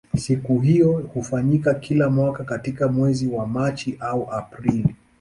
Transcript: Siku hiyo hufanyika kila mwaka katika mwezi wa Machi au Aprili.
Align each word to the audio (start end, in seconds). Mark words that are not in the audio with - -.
Siku 0.15 0.59
hiyo 0.59 0.91
hufanyika 1.13 1.73
kila 1.73 2.09
mwaka 2.09 2.43
katika 2.43 2.87
mwezi 2.87 3.27
wa 3.27 3.47
Machi 3.47 3.97
au 3.99 4.31
Aprili. 4.31 4.95